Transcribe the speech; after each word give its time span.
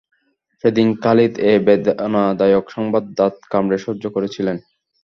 সেদিন 0.63 0.87
খালিদ 1.03 1.33
এ 1.43 1.53
বেদনাদায়ক 1.65 2.65
সংবাদ 2.75 3.03
দাঁত 3.17 3.35
কামড়ে 3.51 3.77
সহ্য 3.77 4.03
করেছিলেন। 4.15 4.57